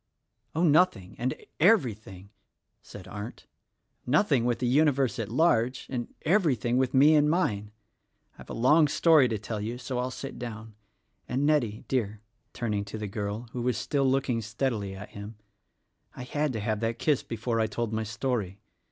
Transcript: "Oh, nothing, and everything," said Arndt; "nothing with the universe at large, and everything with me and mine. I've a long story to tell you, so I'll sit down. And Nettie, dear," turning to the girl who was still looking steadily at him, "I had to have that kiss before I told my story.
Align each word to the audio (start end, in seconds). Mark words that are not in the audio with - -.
"Oh, 0.55 0.63
nothing, 0.63 1.15
and 1.19 1.35
everything," 1.59 2.31
said 2.81 3.07
Arndt; 3.07 3.45
"nothing 4.03 4.45
with 4.45 4.57
the 4.57 4.65
universe 4.65 5.19
at 5.19 5.29
large, 5.29 5.85
and 5.91 6.11
everything 6.23 6.77
with 6.77 6.95
me 6.95 7.13
and 7.13 7.29
mine. 7.29 7.69
I've 8.39 8.49
a 8.49 8.53
long 8.55 8.87
story 8.87 9.27
to 9.27 9.37
tell 9.37 9.61
you, 9.61 9.77
so 9.77 9.99
I'll 9.99 10.09
sit 10.09 10.39
down. 10.39 10.73
And 11.29 11.45
Nettie, 11.45 11.85
dear," 11.87 12.19
turning 12.51 12.83
to 12.85 12.97
the 12.97 13.05
girl 13.07 13.47
who 13.51 13.61
was 13.61 13.77
still 13.77 14.09
looking 14.09 14.41
steadily 14.41 14.95
at 14.95 15.09
him, 15.11 15.35
"I 16.15 16.23
had 16.23 16.51
to 16.53 16.59
have 16.59 16.79
that 16.79 16.97
kiss 16.97 17.21
before 17.21 17.59
I 17.59 17.67
told 17.67 17.93
my 17.93 18.01
story. 18.03 18.57